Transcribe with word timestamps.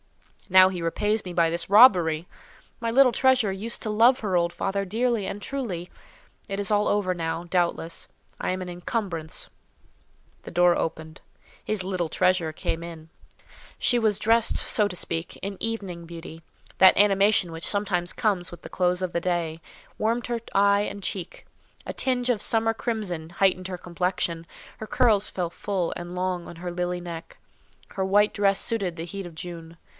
Now 0.49 0.67
he 0.69 0.81
repays 0.81 1.23
me 1.23 1.31
by 1.31 1.49
this 1.49 1.69
robbery! 1.69 2.27
My 2.81 2.91
little 2.91 3.11
treasure 3.13 3.51
used 3.53 3.81
to 3.83 3.89
love 3.89 4.19
her 4.19 4.35
old 4.35 4.51
father 4.51 4.83
dearly 4.83 5.25
and 5.25 5.41
truly. 5.41 5.89
It 6.49 6.59
is 6.59 6.71
all 6.71 6.87
over 6.89 7.13
now, 7.13 7.45
doubtless—I 7.45 8.49
am 8.49 8.61
an 8.63 8.67
incumbrance." 8.67 9.49
The 10.41 10.51
door 10.51 10.75
opened—his 10.75 11.85
"little 11.85 12.09
treasure" 12.09 12.51
came 12.51 12.83
in. 12.83 13.09
She 13.77 13.97
was 13.99 14.19
dressed, 14.19 14.57
so 14.57 14.89
to 14.89 14.95
speak, 14.95 15.37
in 15.37 15.55
evening 15.61 16.05
beauty; 16.05 16.41
that 16.79 16.97
animation 16.97 17.51
which 17.53 17.65
sometimes 17.65 18.11
comes 18.11 18.51
with 18.51 18.63
the 18.63 18.69
close 18.69 19.01
of 19.03 19.13
day, 19.13 19.61
warmed 19.97 20.27
her 20.27 20.41
eye 20.53 20.81
and 20.81 21.01
cheek; 21.01 21.45
a 21.85 21.93
tinge 21.93 22.29
of 22.29 22.41
summer 22.41 22.73
crimson 22.73 23.29
heightened 23.29 23.69
her 23.69 23.77
complexion; 23.77 24.45
her 24.79 24.87
curls 24.87 25.29
fell 25.29 25.51
full 25.51 25.93
and 25.95 26.15
long 26.15 26.47
on 26.47 26.57
her 26.57 26.71
lily 26.71 26.99
neck; 26.99 27.37
her 27.91 28.03
white 28.03 28.33
dress 28.33 28.59
suited 28.59 28.95
the 28.97 29.05
heat 29.05 29.27
of 29.27 29.35
June. 29.35 29.77